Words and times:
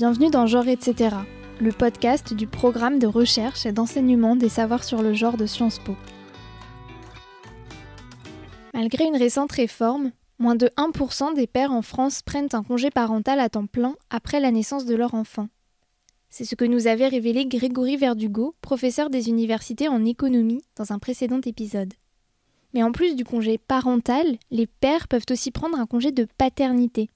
Bienvenue 0.00 0.30
dans 0.30 0.46
Genre 0.46 0.66
etc., 0.66 1.14
le 1.60 1.72
podcast 1.72 2.32
du 2.32 2.46
programme 2.46 2.98
de 2.98 3.06
recherche 3.06 3.66
et 3.66 3.72
d'enseignement 3.72 4.34
des 4.34 4.48
savoirs 4.48 4.82
sur 4.82 5.02
le 5.02 5.12
genre 5.12 5.36
de 5.36 5.44
Sciences 5.44 5.78
Po. 5.78 5.94
Malgré 8.72 9.04
une 9.04 9.18
récente 9.18 9.52
réforme, 9.52 10.12
moins 10.38 10.54
de 10.54 10.70
1% 10.78 11.34
des 11.34 11.46
pères 11.46 11.72
en 11.72 11.82
France 11.82 12.22
prennent 12.22 12.48
un 12.54 12.62
congé 12.62 12.88
parental 12.88 13.40
à 13.40 13.50
temps 13.50 13.66
plein 13.66 13.94
après 14.08 14.40
la 14.40 14.50
naissance 14.50 14.86
de 14.86 14.94
leur 14.94 15.12
enfant. 15.12 15.48
C'est 16.30 16.46
ce 16.46 16.54
que 16.54 16.64
nous 16.64 16.86
avait 16.86 17.08
révélé 17.08 17.44
Grégory 17.44 17.98
Verdugo, 17.98 18.54
professeur 18.62 19.10
des 19.10 19.28
universités 19.28 19.88
en 19.88 20.06
économie, 20.06 20.62
dans 20.76 20.94
un 20.94 20.98
précédent 20.98 21.42
épisode. 21.44 21.92
Mais 22.72 22.82
en 22.82 22.92
plus 22.92 23.16
du 23.16 23.24
congé 23.24 23.58
parental, 23.58 24.38
les 24.50 24.66
pères 24.66 25.08
peuvent 25.08 25.26
aussi 25.30 25.50
prendre 25.50 25.78
un 25.78 25.84
congé 25.84 26.10
de 26.10 26.26
paternité. 26.38 27.10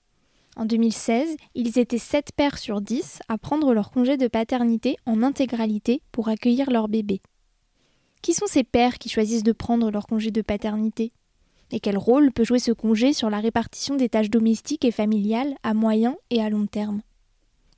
En 0.56 0.66
2016, 0.66 1.36
ils 1.54 1.78
étaient 1.78 1.98
7 1.98 2.30
pères 2.36 2.58
sur 2.58 2.80
10 2.80 3.20
à 3.28 3.38
prendre 3.38 3.74
leur 3.74 3.90
congé 3.90 4.16
de 4.16 4.28
paternité 4.28 4.96
en 5.04 5.22
intégralité 5.22 6.00
pour 6.12 6.28
accueillir 6.28 6.70
leur 6.70 6.88
bébé. 6.88 7.20
Qui 8.22 8.34
sont 8.34 8.46
ces 8.46 8.64
pères 8.64 8.98
qui 8.98 9.08
choisissent 9.08 9.42
de 9.42 9.52
prendre 9.52 9.90
leur 9.90 10.06
congé 10.06 10.30
de 10.30 10.42
paternité? 10.42 11.12
Et 11.72 11.80
quel 11.80 11.98
rôle 11.98 12.30
peut 12.30 12.44
jouer 12.44 12.60
ce 12.60 12.70
congé 12.70 13.12
sur 13.12 13.30
la 13.30 13.40
répartition 13.40 13.96
des 13.96 14.08
tâches 14.08 14.30
domestiques 14.30 14.84
et 14.84 14.92
familiales 14.92 15.54
à 15.62 15.74
moyen 15.74 16.16
et 16.30 16.40
à 16.40 16.50
long 16.50 16.66
terme? 16.66 17.02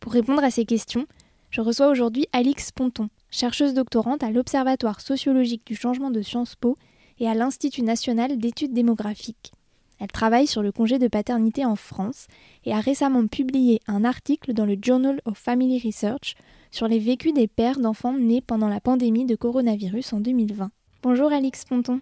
Pour 0.01 0.13
répondre 0.13 0.45
à 0.45 0.51
ces 0.51 0.67
questions, 0.67 1.07
je 1.51 1.63
reçois 1.63 1.89
aujourd'hui 1.89 2.27
Alix 2.33 2.73
Ponton, 2.73 3.09
chercheuse 3.31 3.73
doctorante 3.73 4.23
à 4.23 4.31
l'Observatoire 4.31 5.01
sociologique 5.01 5.67
du 5.67 5.75
changement 5.75 6.11
de 6.11 6.21
Sciences 6.21 6.57
Po 6.57 6.77
et 7.19 7.27
à 7.27 7.35
l'Institut 7.35 7.83
national 7.83 8.37
d'études 8.37 8.75
démographiques. 8.75 9.53
Elle 9.99 10.13
travaille 10.13 10.47
sur 10.47 10.63
le 10.63 10.73
congé 10.73 10.99
de 10.99 11.09
paternité 11.09 11.65
en 11.65 11.77
France 11.77 12.27
et 12.65 12.73
a 12.73 12.81
récemment 12.81 13.27
publié 13.27 13.81
un 13.87 14.05
article 14.05 14.53
dans 14.53 14.67
le 14.67 14.77
Journal 14.81 15.21
of 15.25 15.39
Family 15.39 15.81
Research 15.85 16.35
sur 16.71 16.89
les 16.89 16.99
vécus 16.99 17.33
des 17.33 17.47
pères 17.47 17.81
d'enfants 17.81 18.13
nés 18.13 18.43
pendant 18.43 18.69
la 18.69 18.81
pandémie 18.81 19.25
de 19.25 19.37
coronavirus 19.37 20.13
en 20.13 20.21
2020. 20.21 20.71
Bonjour 21.03 21.33
Alix 21.33 21.65
Ponton. 21.65 22.01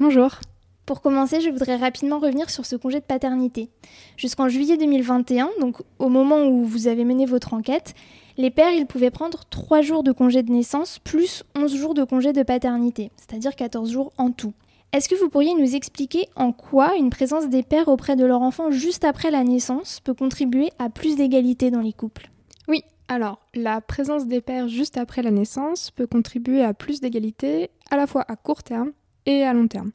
Bonjour. 0.00 0.40
Pour 0.86 1.00
commencer, 1.00 1.40
je 1.40 1.50
voudrais 1.50 1.76
rapidement 1.76 2.20
revenir 2.20 2.48
sur 2.48 2.64
ce 2.64 2.76
congé 2.76 3.00
de 3.00 3.04
paternité. 3.04 3.70
Jusqu'en 4.16 4.48
juillet 4.48 4.76
2021, 4.76 5.50
donc 5.60 5.82
au 5.98 6.08
moment 6.08 6.44
où 6.44 6.64
vous 6.64 6.86
avez 6.86 7.04
mené 7.04 7.26
votre 7.26 7.54
enquête, 7.54 7.94
les 8.36 8.50
pères, 8.50 8.72
ils 8.72 8.86
pouvaient 8.86 9.10
prendre 9.10 9.44
3 9.50 9.82
jours 9.82 10.04
de 10.04 10.12
congé 10.12 10.42
de 10.42 10.52
naissance 10.52 11.00
plus 11.00 11.42
11 11.56 11.74
jours 11.74 11.94
de 11.94 12.04
congé 12.04 12.32
de 12.32 12.42
paternité, 12.42 13.10
c'est-à-dire 13.16 13.56
14 13.56 13.90
jours 13.90 14.12
en 14.16 14.30
tout. 14.30 14.52
Est-ce 14.92 15.08
que 15.08 15.14
vous 15.14 15.28
pourriez 15.28 15.54
nous 15.54 15.74
expliquer 15.74 16.28
en 16.36 16.52
quoi 16.52 16.96
une 16.96 17.10
présence 17.10 17.48
des 17.48 17.62
pères 17.62 17.88
auprès 17.88 18.16
de 18.16 18.24
leur 18.24 18.40
enfant 18.40 18.70
juste 18.70 19.04
après 19.04 19.30
la 19.30 19.44
naissance 19.44 20.00
peut 20.00 20.14
contribuer 20.14 20.70
à 20.78 20.88
plus 20.88 21.16
d'égalité 21.16 21.70
dans 21.70 21.80
les 21.80 21.92
couples? 21.92 22.30
Oui, 22.68 22.82
alors 23.08 23.40
la 23.54 23.80
présence 23.80 24.26
des 24.26 24.40
pères 24.40 24.68
juste 24.68 24.96
après 24.96 25.22
la 25.22 25.30
naissance 25.30 25.90
peut 25.90 26.06
contribuer 26.06 26.62
à 26.62 26.72
plus 26.72 27.00
d'égalité 27.00 27.70
à 27.90 27.96
la 27.96 28.06
fois 28.06 28.24
à 28.28 28.36
court 28.36 28.62
terme 28.62 28.92
et 29.26 29.42
à 29.42 29.52
long 29.52 29.68
terme. 29.68 29.92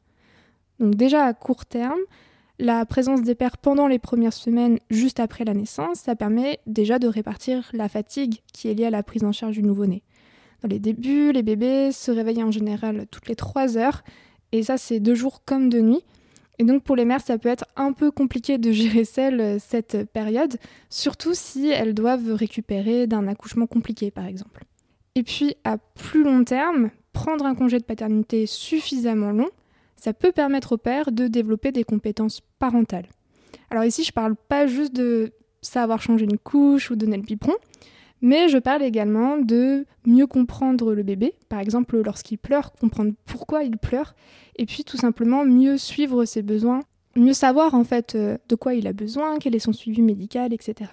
Donc 0.78 0.94
déjà 0.94 1.24
à 1.24 1.34
court 1.34 1.66
terme, 1.66 2.00
la 2.58 2.84
présence 2.86 3.22
des 3.22 3.34
pères 3.34 3.58
pendant 3.58 3.88
les 3.88 3.98
premières 3.98 4.32
semaines 4.32 4.78
juste 4.90 5.20
après 5.20 5.44
la 5.44 5.54
naissance, 5.54 5.98
ça 6.00 6.14
permet 6.14 6.60
déjà 6.66 6.98
de 6.98 7.08
répartir 7.08 7.68
la 7.72 7.88
fatigue 7.88 8.40
qui 8.52 8.68
est 8.68 8.74
liée 8.74 8.86
à 8.86 8.90
la 8.90 9.02
prise 9.02 9.24
en 9.24 9.32
charge 9.32 9.56
du 9.56 9.62
nouveau-né. 9.62 10.02
Dans 10.62 10.68
les 10.68 10.78
débuts, 10.78 11.32
les 11.32 11.42
bébés 11.42 11.90
se 11.90 12.12
réveillent 12.12 12.44
en 12.44 12.52
général 12.52 13.06
toutes 13.10 13.26
les 13.26 13.34
3 13.34 13.76
heures, 13.78 14.04
et 14.52 14.62
ça 14.62 14.78
c'est 14.78 15.00
deux 15.00 15.14
jours 15.14 15.42
comme 15.44 15.68
de 15.68 15.80
nuit. 15.80 16.02
Et 16.58 16.64
donc 16.64 16.84
pour 16.84 16.96
les 16.96 17.04
mères, 17.04 17.22
ça 17.22 17.38
peut 17.38 17.48
être 17.48 17.64
un 17.76 17.92
peu 17.92 18.10
compliqué 18.10 18.58
de 18.58 18.70
gérer 18.70 19.04
seule 19.06 19.40
euh, 19.40 19.58
cette 19.58 20.04
période, 20.12 20.56
surtout 20.90 21.34
si 21.34 21.68
elles 21.68 21.94
doivent 21.94 22.32
récupérer 22.32 23.06
d'un 23.06 23.26
accouchement 23.26 23.66
compliqué 23.66 24.10
par 24.10 24.26
exemple. 24.26 24.64
Et 25.14 25.22
puis 25.22 25.56
à 25.64 25.78
plus 25.78 26.22
long 26.22 26.44
terme, 26.44 26.90
prendre 27.12 27.44
un 27.44 27.54
congé 27.54 27.78
de 27.78 27.84
paternité 27.84 28.46
suffisamment 28.46 29.32
long, 29.32 29.50
ça 29.96 30.12
peut 30.12 30.32
permettre 30.32 30.72
au 30.72 30.78
père 30.78 31.12
de 31.12 31.28
développer 31.28 31.70
des 31.70 31.84
compétences 31.84 32.40
parentales. 32.58 33.06
Alors 33.70 33.84
ici, 33.84 34.04
je 34.04 34.12
parle 34.12 34.34
pas 34.36 34.66
juste 34.66 34.94
de 34.94 35.32
savoir 35.60 36.02
changer 36.02 36.24
une 36.24 36.38
couche 36.38 36.90
ou 36.90 36.96
donner 36.96 37.16
le 37.16 37.22
biberon, 37.22 37.54
mais 38.22 38.48
je 38.48 38.58
parle 38.58 38.82
également 38.82 39.36
de 39.36 39.84
mieux 40.06 40.26
comprendre 40.26 40.94
le 40.94 41.02
bébé, 41.02 41.34
par 41.48 41.60
exemple 41.60 42.00
lorsqu'il 42.00 42.38
pleure, 42.38 42.72
comprendre 42.72 43.12
pourquoi 43.26 43.64
il 43.64 43.76
pleure, 43.76 44.14
et 44.56 44.64
puis 44.64 44.84
tout 44.84 44.96
simplement 44.96 45.44
mieux 45.44 45.76
suivre 45.76 46.24
ses 46.24 46.42
besoins, 46.42 46.80
mieux 47.16 47.32
savoir 47.32 47.74
en 47.74 47.84
fait 47.84 48.14
euh, 48.14 48.38
de 48.48 48.54
quoi 48.54 48.74
il 48.74 48.86
a 48.86 48.92
besoin, 48.92 49.38
quel 49.38 49.54
est 49.54 49.58
son 49.58 49.72
suivi 49.72 50.02
médical, 50.02 50.52
etc. 50.52 50.90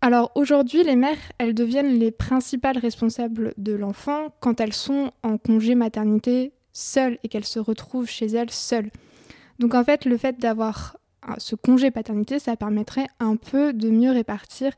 Alors 0.00 0.30
aujourd'hui, 0.36 0.84
les 0.84 0.96
mères, 0.96 1.18
elles 1.38 1.54
deviennent 1.54 1.98
les 1.98 2.10
principales 2.10 2.78
responsables 2.78 3.52
de 3.58 3.72
l'enfant 3.72 4.28
quand 4.40 4.60
elles 4.60 4.72
sont 4.72 5.10
en 5.22 5.38
congé 5.38 5.74
maternité 5.74 6.52
seule 6.72 7.18
et 7.24 7.28
qu'elle 7.28 7.44
se 7.44 7.58
retrouve 7.58 8.08
chez 8.08 8.26
elle 8.26 8.50
seule. 8.50 8.90
Donc 9.58 9.74
en 9.74 9.84
fait, 9.84 10.04
le 10.04 10.16
fait 10.16 10.38
d'avoir 10.38 10.96
ce 11.38 11.56
congé 11.56 11.90
paternité, 11.90 12.38
ça 12.38 12.56
permettrait 12.56 13.08
un 13.18 13.36
peu 13.36 13.72
de 13.72 13.90
mieux 13.90 14.12
répartir 14.12 14.72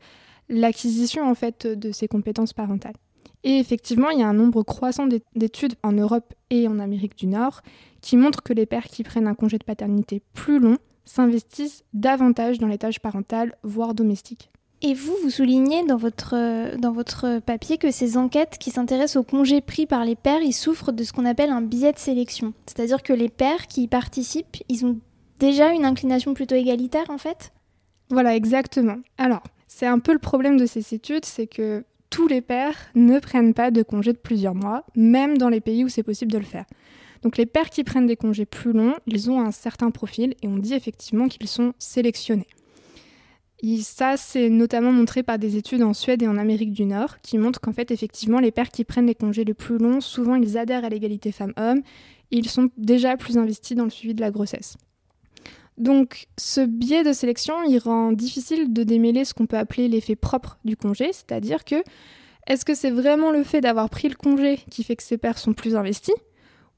l'acquisition 0.51 1.29
en 1.29 1.35
fait 1.35 1.67
de 1.67 1.93
ces 1.93 2.09
compétences 2.09 2.53
parentales. 2.53 2.97
Et 3.43 3.59
effectivement, 3.59 4.11
il 4.11 4.21
y 4.21 4.23
a 4.23 4.29
un 4.29 4.35
nombre 4.35 4.63
croissant 4.63 5.09
d'études 5.35 5.75
en 5.83 5.93
Europe 5.93 6.35
et 6.51 6.69
en 6.69 6.79
Amérique 6.79 7.17
du 7.17 7.27
Nord 7.27 7.63
qui 8.03 8.17
montrent 8.17 8.43
que 8.43 8.53
les 8.53 8.67
pères 8.67 8.85
qui 8.85 9.03
prennent 9.03 9.29
un 9.29 9.35
congé 9.35 9.57
de 9.57 9.65
paternité 9.65 10.23
plus 10.35 10.59
long 10.59 10.77
s'investissent 11.07 11.83
davantage 11.95 12.59
dans 12.59 12.67
les 12.67 12.79
tâches 12.79 13.01
parentales, 13.01 13.55
voire 13.63 13.95
domestiques. 13.95 14.51
Et 14.83 14.95
vous, 14.95 15.15
vous 15.23 15.31
soulignez 15.31 15.85
dans 15.85 15.97
votre, 15.97 16.77
dans 16.79 16.93
votre 16.93 17.41
papier 17.41 17.77
que 17.77 17.91
ces 17.91 18.17
enquêtes 18.17 18.57
qui 18.59 18.71
s'intéressent 18.71 19.17
aux 19.17 19.25
congés 19.25 19.61
pris 19.61 19.87
par 19.87 20.05
les 20.05 20.17
pères, 20.17 20.41
ils 20.41 20.55
souffrent 20.55 20.93
de 20.93 21.05
ce 21.05 21.13
qu'on 21.13 21.27
appelle 21.27 21.51
un 21.51 21.61
biais 21.61 21.93
de 21.93 21.99
sélection. 21.99 22.55
C'est-à-dire 22.67 23.03
que 23.03 23.13
les 23.13 23.29
pères 23.29 23.67
qui 23.67 23.83
y 23.83 23.89
participent, 23.89 24.57
ils 24.69 24.87
ont 24.87 24.99
déjà 25.39 25.73
une 25.73 25.85
inclination 25.85 26.33
plutôt 26.33 26.55
égalitaire 26.55 27.11
en 27.11 27.19
fait? 27.19 27.53
Voilà, 28.11 28.35
exactement. 28.35 28.97
Alors, 29.19 29.43
c'est 29.73 29.87
un 29.87 30.01
peu 30.01 30.13
le 30.13 30.19
problème 30.19 30.57
de 30.57 30.67
ces 30.67 30.95
études, 30.95 31.25
c'est 31.25 31.47
que 31.47 31.85
tous 32.11 32.27
les 32.27 32.41
pères 32.41 32.77
ne 32.95 33.19
prennent 33.19 33.55
pas 33.55 33.71
de 33.71 33.83
congés 33.83 34.13
de 34.13 34.19
plusieurs 34.19 34.55
mois, 34.55 34.85
même 34.97 35.39
dans 35.39 35.49
les 35.49 35.61
pays 35.61 35.85
où 35.85 35.89
c'est 35.89 36.03
possible 36.03 36.33
de 36.33 36.39
le 36.39 36.45
faire. 36.45 36.65
Donc 37.23 37.37
les 37.37 37.47
pères 37.47 37.71
qui 37.71 37.85
prennent 37.85 38.07
des 38.07 38.17
congés 38.17 38.47
plus 38.47 38.73
longs, 38.73 38.97
ils 39.07 39.31
ont 39.31 39.41
un 39.41 39.53
certain 39.53 39.91
profil 39.91 40.35
et 40.43 40.49
on 40.49 40.57
dit 40.57 40.75
effectivement 40.75 41.29
qu'ils 41.29 41.49
sont 41.49 41.73
sélectionnés 41.79 42.47
ça, 43.83 44.17
c'est 44.17 44.49
notamment 44.49 44.93
montré 44.93 45.23
par 45.23 45.39
des 45.39 45.57
études 45.57 45.83
en 45.83 45.93
Suède 45.93 46.23
et 46.23 46.29
en 46.29 46.39
Amérique 46.39 46.73
du 46.73 46.85
Nord 46.85 47.21
qui 47.21 47.39
montrent 47.39 47.61
qu'en 47.61 47.73
fait, 47.73 47.91
effectivement, 47.91 48.41
les 48.41 48.51
pères 48.51 48.71
qui 48.71 48.85
prennent 48.85 49.07
les 49.07 49.15
congés 49.15 49.45
les 49.45 49.55
plus 49.55 49.79
longs, 49.79 50.01
souvent, 50.01 50.37
ils 50.37 50.57
adhèrent 50.57 50.85
à 50.85 50.89
l'égalité 50.89 51.33
femmes-hommes. 51.33 51.83
Ils 52.31 52.49
sont 52.49 52.71
déjà 52.77 53.17
plus 53.17 53.39
investis 53.39 53.77
dans 53.77 53.85
le 53.85 53.91
suivi 53.91 54.15
de 54.15 54.21
la 54.21 54.31
grossesse. 54.31 54.77
Donc, 55.81 56.27
ce 56.39 56.61
biais 56.61 57.05
de 57.05 57.13
sélection, 57.15 57.55
il 57.65 57.79
rend 57.79 58.13
difficile 58.13 58.73
de 58.73 58.83
démêler 58.83 59.25
ce 59.25 59.33
qu'on 59.33 59.47
peut 59.47 59.57
appeler 59.57 59.89
l'effet 59.89 60.15
propre 60.15 60.59
du 60.65 60.77
congé, 60.77 61.11
c'est-à-dire 61.13 61.65
que 61.65 61.83
est-ce 62.47 62.67
que 62.67 62.75
c'est 62.75 62.91
vraiment 62.91 63.31
le 63.31 63.43
fait 63.45 63.63
d'avoir 63.63 63.89
pris 63.89 64.09
le 64.11 64.15
congé 64.15 64.59
qui 64.71 64.85
fait 64.85 64.95
que 64.95 65.03
ces 65.03 65.17
pères 65.17 65.39
sont 65.39 65.55
plus 65.55 65.77
investis 65.77 66.15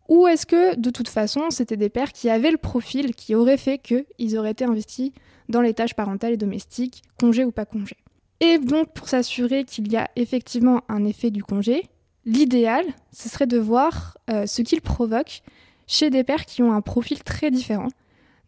ou 0.08 0.26
est-ce 0.28 0.46
que, 0.46 0.76
de 0.76 0.90
toute 0.90 1.08
façon, 1.08 1.50
c'était 1.50 1.76
des 1.76 1.88
pères 1.88 2.12
qui 2.12 2.30
avaient 2.30 2.50
le 2.50 2.58
profil 2.58 3.14
qui 3.14 3.34
aurait 3.34 3.56
fait 3.56 3.78
qu'ils 3.78 4.38
auraient 4.38 4.50
été 4.50 4.64
investis 4.64 5.10
dans 5.48 5.60
les 5.60 5.74
tâches 5.74 5.94
parentales 5.94 6.34
et 6.34 6.36
domestiques, 6.36 7.02
congé 7.18 7.44
ou 7.44 7.50
pas 7.50 7.64
congé. 7.64 7.96
Et 8.40 8.58
donc, 8.58 8.92
pour 8.92 9.08
s'assurer 9.08 9.64
qu'il 9.64 9.90
y 9.90 9.96
a 9.96 10.10
effectivement 10.14 10.82
un 10.88 11.04
effet 11.04 11.30
du 11.30 11.42
congé, 11.42 11.88
l'idéal, 12.24 12.84
ce 13.12 13.28
serait 13.28 13.46
de 13.46 13.58
voir 13.58 14.16
euh, 14.30 14.46
ce 14.46 14.62
qu'il 14.62 14.80
provoque 14.80 15.42
chez 15.86 16.10
des 16.10 16.24
pères 16.24 16.46
qui 16.46 16.62
ont 16.62 16.72
un 16.72 16.80
profil 16.82 17.22
très 17.24 17.50
différent, 17.50 17.88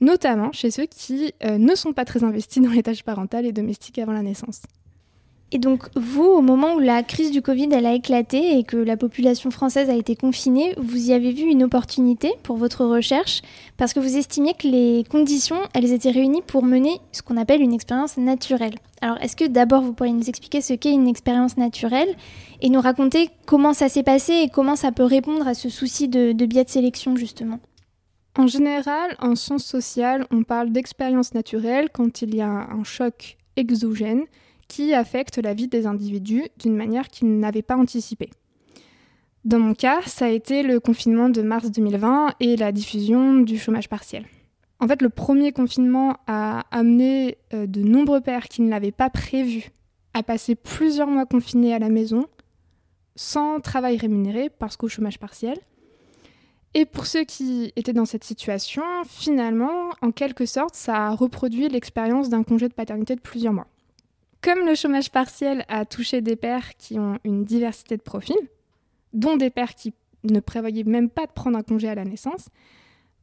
notamment 0.04 0.52
chez 0.52 0.70
ceux 0.70 0.86
qui 0.86 1.34
euh, 1.44 1.58
ne 1.58 1.74
sont 1.74 1.92
pas 1.92 2.04
très 2.04 2.22
investis 2.22 2.62
dans 2.62 2.70
les 2.70 2.82
tâches 2.82 3.02
parentales 3.02 3.46
et 3.46 3.52
domestiques 3.52 3.98
avant 3.98 4.12
la 4.12 4.22
naissance. 4.22 4.62
Et 5.52 5.58
donc 5.58 5.88
vous, 5.94 6.24
au 6.24 6.40
moment 6.40 6.74
où 6.74 6.80
la 6.80 7.04
crise 7.04 7.30
du 7.30 7.40
Covid 7.40 7.68
elle 7.70 7.86
a 7.86 7.94
éclaté 7.94 8.58
et 8.58 8.64
que 8.64 8.76
la 8.76 8.96
population 8.96 9.52
française 9.52 9.88
a 9.88 9.94
été 9.94 10.16
confinée, 10.16 10.74
vous 10.78 11.10
y 11.10 11.12
avez 11.12 11.32
vu 11.32 11.44
une 11.44 11.62
opportunité 11.62 12.32
pour 12.42 12.56
votre 12.56 12.84
recherche 12.84 13.40
parce 13.76 13.92
que 13.92 14.00
vous 14.00 14.16
estimiez 14.16 14.54
que 14.54 14.66
les 14.66 15.04
conditions 15.08 15.58
elles 15.72 15.92
étaient 15.92 16.10
réunies 16.10 16.42
pour 16.42 16.64
mener 16.64 16.98
ce 17.12 17.22
qu'on 17.22 17.36
appelle 17.36 17.62
une 17.62 17.72
expérience 17.72 18.16
naturelle. 18.16 18.74
Alors 19.00 19.18
est-ce 19.22 19.36
que 19.36 19.44
d'abord 19.44 19.82
vous 19.82 19.92
pourriez 19.92 20.12
nous 20.12 20.28
expliquer 20.28 20.60
ce 20.60 20.72
qu'est 20.72 20.92
une 20.92 21.06
expérience 21.06 21.56
naturelle 21.56 22.12
et 22.60 22.68
nous 22.68 22.80
raconter 22.80 23.28
comment 23.46 23.74
ça 23.74 23.88
s'est 23.88 24.02
passé 24.02 24.32
et 24.32 24.48
comment 24.48 24.74
ça 24.74 24.90
peut 24.90 25.04
répondre 25.04 25.46
à 25.46 25.54
ce 25.54 25.68
souci 25.68 26.08
de, 26.08 26.32
de 26.32 26.46
biais 26.46 26.64
de 26.64 26.70
sélection 26.70 27.14
justement? 27.14 27.60
En 28.36 28.48
général, 28.48 29.16
en 29.20 29.36
sciences 29.36 29.64
sociales, 29.64 30.26
on 30.32 30.42
parle 30.42 30.70
d'expérience 30.72 31.34
naturelle 31.34 31.88
quand 31.92 32.22
il 32.22 32.34
y 32.34 32.40
a 32.40 32.48
un 32.48 32.82
choc 32.82 33.36
exogène 33.56 34.24
qui 34.66 34.92
affecte 34.92 35.38
la 35.38 35.54
vie 35.54 35.68
des 35.68 35.86
individus 35.86 36.44
d'une 36.58 36.76
manière 36.76 37.08
qu'ils 37.08 37.38
n'avaient 37.38 37.62
pas 37.62 37.76
anticipée. 37.76 38.30
Dans 39.44 39.60
mon 39.60 39.74
cas, 39.74 40.00
ça 40.06 40.26
a 40.26 40.30
été 40.30 40.62
le 40.62 40.80
confinement 40.80 41.28
de 41.28 41.42
mars 41.42 41.70
2020 41.70 42.34
et 42.40 42.56
la 42.56 42.72
diffusion 42.72 43.34
du 43.34 43.58
chômage 43.58 43.88
partiel. 43.88 44.24
En 44.80 44.88
fait, 44.88 45.02
le 45.02 45.10
premier 45.10 45.52
confinement 45.52 46.16
a 46.26 46.64
amené 46.70 47.38
euh, 47.52 47.66
de 47.66 47.82
nombreux 47.82 48.20
pères 48.20 48.48
qui 48.48 48.62
ne 48.62 48.70
l'avaient 48.70 48.90
pas 48.90 49.10
prévu 49.10 49.70
à 50.12 50.22
passer 50.22 50.54
plusieurs 50.54 51.08
mois 51.08 51.26
confinés 51.26 51.74
à 51.74 51.78
la 51.78 51.88
maison, 51.88 52.26
sans 53.16 53.60
travail 53.60 53.96
rémunéré 53.96 54.50
parce 54.50 54.76
qu'au 54.76 54.88
chômage 54.88 55.18
partiel. 55.18 55.58
Et 56.74 56.86
pour 56.86 57.06
ceux 57.06 57.24
qui 57.24 57.72
étaient 57.76 57.92
dans 57.92 58.04
cette 58.04 58.24
situation, 58.24 58.82
finalement, 59.06 59.90
en 60.02 60.10
quelque 60.10 60.44
sorte, 60.44 60.74
ça 60.74 61.06
a 61.06 61.10
reproduit 61.14 61.68
l'expérience 61.68 62.28
d'un 62.28 62.42
congé 62.42 62.68
de 62.68 62.74
paternité 62.74 63.14
de 63.14 63.20
plusieurs 63.20 63.52
mois. 63.52 63.68
Comme 64.42 64.66
le 64.66 64.74
chômage 64.74 65.10
partiel 65.10 65.64
a 65.68 65.84
touché 65.84 66.20
des 66.20 66.36
pères 66.36 66.76
qui 66.76 66.98
ont 66.98 67.18
une 67.24 67.44
diversité 67.44 67.96
de 67.96 68.02
profils, 68.02 68.36
dont 69.12 69.36
des 69.36 69.50
pères 69.50 69.74
qui 69.76 69.94
ne 70.24 70.40
prévoyaient 70.40 70.84
même 70.84 71.08
pas 71.08 71.26
de 71.26 71.32
prendre 71.32 71.56
un 71.56 71.62
congé 71.62 71.88
à 71.88 71.94
la 71.94 72.04
naissance, 72.04 72.48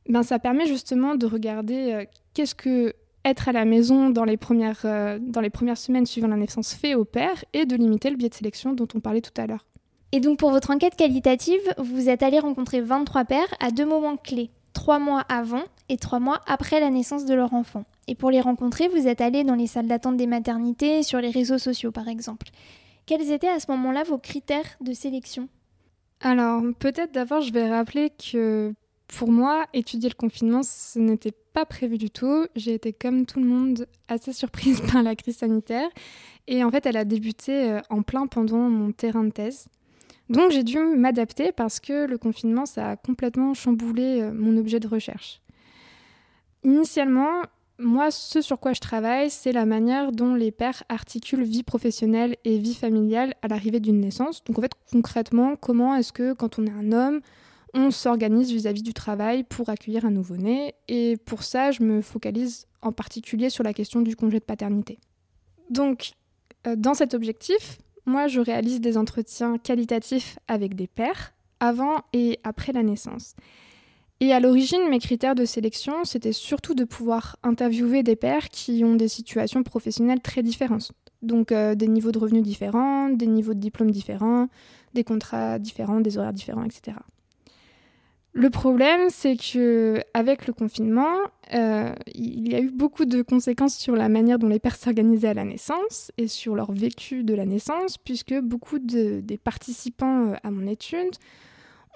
ben 0.07 0.23
ça 0.23 0.39
permet 0.39 0.65
justement 0.65 1.15
de 1.15 1.25
regarder 1.25 1.93
euh, 1.93 2.05
qu'est-ce 2.33 2.55
que 2.55 2.93
être 3.23 3.49
à 3.49 3.51
la 3.51 3.65
maison 3.65 4.09
dans 4.09 4.23
les, 4.23 4.37
premières, 4.37 4.81
euh, 4.85 5.19
dans 5.21 5.41
les 5.41 5.51
premières 5.51 5.77
semaines 5.77 6.05
suivant 6.05 6.27
la 6.27 6.37
naissance 6.37 6.73
fait 6.73 6.95
au 6.95 7.05
père 7.05 7.43
et 7.53 7.65
de 7.65 7.75
limiter 7.75 8.09
le 8.09 8.15
biais 8.15 8.29
de 8.29 8.33
sélection 8.33 8.73
dont 8.73 8.87
on 8.95 8.99
parlait 8.99 9.21
tout 9.21 9.39
à 9.39 9.45
l'heure. 9.45 9.65
Et 10.11 10.19
donc 10.19 10.39
pour 10.39 10.51
votre 10.51 10.71
enquête 10.71 10.95
qualitative, 10.95 11.61
vous 11.77 12.09
êtes 12.09 12.23
allé 12.23 12.39
rencontrer 12.39 12.81
23 12.81 13.25
pères 13.25 13.53
à 13.59 13.71
deux 13.71 13.85
moments 13.85 14.17
clés, 14.17 14.51
trois 14.73 14.99
mois 14.99 15.21
avant 15.29 15.63
et 15.89 15.97
trois 15.97 16.19
mois 16.19 16.41
après 16.47 16.79
la 16.79 16.89
naissance 16.89 17.25
de 17.25 17.33
leur 17.33 17.53
enfant. 17.53 17.85
Et 18.07 18.15
pour 18.15 18.29
les 18.29 18.41
rencontrer, 18.41 18.87
vous 18.89 19.07
êtes 19.07 19.21
allé 19.21 19.43
dans 19.43 19.55
les 19.55 19.67
salles 19.67 19.87
d'attente 19.87 20.17
des 20.17 20.27
maternités, 20.27 21.03
sur 21.03 21.19
les 21.21 21.29
réseaux 21.29 21.57
sociaux 21.57 21.91
par 21.91 22.07
exemple. 22.07 22.47
Quels 23.05 23.31
étaient 23.31 23.47
à 23.47 23.59
ce 23.59 23.71
moment-là 23.71 24.03
vos 24.03 24.17
critères 24.17 24.77
de 24.81 24.93
sélection? 24.93 25.47
Alors 26.19 26.61
peut-être 26.77 27.13
d'abord 27.13 27.41
je 27.41 27.51
vais 27.51 27.69
rappeler 27.69 28.09
que 28.11 28.73
pour 29.17 29.29
moi, 29.29 29.65
étudier 29.73 30.09
le 30.09 30.15
confinement, 30.15 30.63
ce 30.63 30.97
n'était 30.97 31.33
pas 31.53 31.65
prévu 31.65 31.97
du 31.97 32.09
tout. 32.09 32.47
J'ai 32.55 32.73
été 32.73 32.93
comme 32.93 33.25
tout 33.25 33.39
le 33.39 33.45
monde 33.45 33.85
assez 34.07 34.33
surprise 34.33 34.81
par 34.91 35.03
la 35.03 35.15
crise 35.15 35.37
sanitaire. 35.37 35.89
Et 36.47 36.63
en 36.63 36.71
fait, 36.71 36.85
elle 36.85 36.97
a 36.97 37.05
débuté 37.05 37.69
euh, 37.69 37.81
en 37.89 38.01
plein 38.03 38.27
pendant 38.27 38.69
mon 38.69 38.91
terrain 38.91 39.23
de 39.23 39.29
thèse. 39.29 39.67
Donc 40.31 40.51
j'ai 40.51 40.63
dû 40.63 40.79
m'adapter 40.79 41.51
parce 41.51 41.81
que 41.81 42.05
le 42.05 42.17
confinement, 42.17 42.65
ça 42.65 42.91
a 42.91 42.95
complètement 42.95 43.53
chamboulé 43.53 44.21
euh, 44.21 44.31
mon 44.31 44.55
objet 44.55 44.79
de 44.79 44.87
recherche. 44.87 45.41
Initialement, 46.63 47.41
moi, 47.77 48.11
ce 48.11 48.41
sur 48.41 48.57
quoi 48.59 48.71
je 48.71 48.79
travaille, 48.79 49.29
c'est 49.29 49.51
la 49.51 49.65
manière 49.65 50.13
dont 50.13 50.33
les 50.33 50.51
pères 50.51 50.83
articulent 50.87 51.43
vie 51.43 51.63
professionnelle 51.63 52.37
et 52.45 52.57
vie 52.59 52.75
familiale 52.75 53.33
à 53.41 53.49
l'arrivée 53.49 53.81
d'une 53.81 53.99
naissance. 53.99 54.41
Donc 54.45 54.57
en 54.57 54.61
fait, 54.61 54.71
concrètement, 54.89 55.57
comment 55.57 55.95
est-ce 55.95 56.13
que 56.13 56.31
quand 56.31 56.59
on 56.59 56.65
est 56.65 56.71
un 56.71 56.93
homme, 56.93 57.19
on 57.73 57.91
s'organise 57.91 58.53
vis-à-vis 58.53 58.83
du 58.83 58.93
travail 58.93 59.43
pour 59.43 59.67
accueillir 59.67 60.05
un 60.05 60.11
nouveau-né? 60.11 60.75
Et 60.87 61.17
pour 61.25 61.43
ça, 61.43 61.71
je 61.71 61.83
me 61.83 62.01
focalise 62.01 62.67
en 62.81 62.93
particulier 62.93 63.49
sur 63.49 63.65
la 63.65 63.73
question 63.73 64.01
du 64.01 64.15
congé 64.15 64.39
de 64.39 64.45
paternité. 64.45 64.97
Donc, 65.69 66.13
euh, 66.67 66.77
dans 66.77 66.93
cet 66.93 67.13
objectif, 67.13 67.79
moi, 68.05 68.27
je 68.27 68.39
réalise 68.39 68.81
des 68.81 68.97
entretiens 68.97 69.57
qualitatifs 69.57 70.39
avec 70.47 70.75
des 70.75 70.87
pères 70.87 71.33
avant 71.59 72.01
et 72.13 72.39
après 72.43 72.73
la 72.73 72.83
naissance. 72.83 73.35
Et 74.19 74.33
à 74.33 74.39
l'origine, 74.39 74.87
mes 74.89 74.99
critères 74.99 75.33
de 75.33 75.45
sélection, 75.45 76.05
c'était 76.05 76.31
surtout 76.31 76.75
de 76.75 76.83
pouvoir 76.83 77.37
interviewer 77.41 78.03
des 78.03 78.15
pères 78.15 78.49
qui 78.49 78.83
ont 78.83 78.95
des 78.95 79.07
situations 79.07 79.63
professionnelles 79.63 80.21
très 80.21 80.43
différentes. 80.43 80.91
Donc 81.23 81.51
euh, 81.51 81.73
des 81.75 81.87
niveaux 81.87 82.11
de 82.11 82.19
revenus 82.19 82.43
différents, 82.43 83.09
des 83.09 83.27
niveaux 83.27 83.55
de 83.55 83.59
diplômes 83.59 83.91
différents, 83.91 84.47
des 84.93 85.03
contrats 85.03 85.57
différents, 85.57 86.01
des 86.01 86.17
horaires 86.17 86.33
différents, 86.33 86.63
etc. 86.63 86.97
Le 88.33 88.49
problème, 88.49 89.09
c'est 89.09 89.35
que 89.35 90.01
avec 90.13 90.47
le 90.47 90.53
confinement, 90.53 91.17
euh, 91.53 91.93
il 92.15 92.49
y 92.49 92.55
a 92.55 92.61
eu 92.61 92.71
beaucoup 92.71 93.03
de 93.03 93.21
conséquences 93.21 93.75
sur 93.75 93.93
la 93.93 94.07
manière 94.07 94.39
dont 94.39 94.47
les 94.47 94.59
pères 94.59 94.77
s'organisaient 94.77 95.27
à 95.27 95.33
la 95.33 95.43
naissance 95.43 96.13
et 96.17 96.29
sur 96.29 96.55
leur 96.55 96.71
vécu 96.71 97.25
de 97.25 97.33
la 97.33 97.45
naissance, 97.45 97.97
puisque 97.97 98.39
beaucoup 98.39 98.79
des 98.79 99.37
participants 99.43 100.31
euh, 100.31 100.35
à 100.43 100.51
mon 100.51 100.65
étude 100.65 101.15